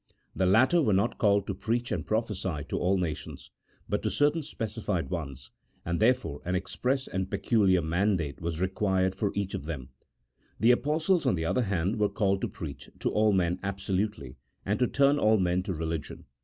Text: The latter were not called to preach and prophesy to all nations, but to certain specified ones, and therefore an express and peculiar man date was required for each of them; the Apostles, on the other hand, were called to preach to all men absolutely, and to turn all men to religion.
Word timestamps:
The 0.35 0.47
latter 0.47 0.81
were 0.81 0.93
not 0.95 1.19
called 1.19 1.45
to 1.45 1.53
preach 1.53 1.91
and 1.91 2.03
prophesy 2.03 2.63
to 2.69 2.79
all 2.79 2.97
nations, 2.97 3.51
but 3.87 4.01
to 4.01 4.09
certain 4.09 4.41
specified 4.41 5.11
ones, 5.11 5.51
and 5.85 5.99
therefore 5.99 6.41
an 6.43 6.55
express 6.55 7.07
and 7.07 7.29
peculiar 7.29 7.83
man 7.83 8.17
date 8.17 8.41
was 8.41 8.59
required 8.59 9.13
for 9.13 9.31
each 9.35 9.53
of 9.53 9.65
them; 9.65 9.89
the 10.59 10.71
Apostles, 10.71 11.27
on 11.27 11.35
the 11.35 11.45
other 11.45 11.61
hand, 11.65 11.99
were 11.99 12.09
called 12.09 12.41
to 12.41 12.47
preach 12.47 12.89
to 12.97 13.11
all 13.11 13.31
men 13.31 13.59
absolutely, 13.61 14.37
and 14.65 14.79
to 14.79 14.87
turn 14.87 15.19
all 15.19 15.37
men 15.37 15.61
to 15.61 15.71
religion. 15.71 16.25